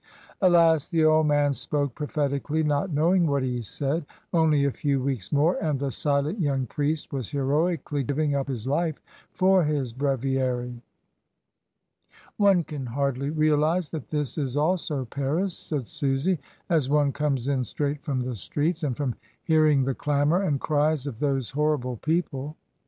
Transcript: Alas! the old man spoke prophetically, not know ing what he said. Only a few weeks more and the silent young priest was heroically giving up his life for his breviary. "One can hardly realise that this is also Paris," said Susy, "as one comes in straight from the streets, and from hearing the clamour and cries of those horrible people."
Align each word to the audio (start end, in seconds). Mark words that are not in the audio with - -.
Alas! 0.41 0.87
the 0.87 1.05
old 1.05 1.27
man 1.27 1.53
spoke 1.53 1.93
prophetically, 1.93 2.63
not 2.63 2.89
know 2.91 3.13
ing 3.13 3.27
what 3.27 3.43
he 3.43 3.61
said. 3.61 4.03
Only 4.33 4.65
a 4.65 4.71
few 4.71 4.99
weeks 4.99 5.31
more 5.31 5.63
and 5.63 5.79
the 5.79 5.91
silent 5.91 6.39
young 6.39 6.65
priest 6.65 7.13
was 7.13 7.29
heroically 7.29 8.01
giving 8.01 8.33
up 8.33 8.47
his 8.47 8.65
life 8.65 8.99
for 9.31 9.63
his 9.63 9.93
breviary. 9.93 10.81
"One 12.37 12.63
can 12.63 12.87
hardly 12.87 13.29
realise 13.29 13.89
that 13.89 14.09
this 14.09 14.39
is 14.39 14.57
also 14.57 15.05
Paris," 15.05 15.55
said 15.55 15.85
Susy, 15.87 16.39
"as 16.67 16.89
one 16.89 17.11
comes 17.11 17.47
in 17.47 17.63
straight 17.63 18.01
from 18.01 18.21
the 18.21 18.33
streets, 18.33 18.81
and 18.81 18.97
from 18.97 19.13
hearing 19.43 19.83
the 19.83 19.93
clamour 19.93 20.41
and 20.41 20.59
cries 20.59 21.05
of 21.05 21.19
those 21.19 21.51
horrible 21.51 21.97
people." 21.97 22.55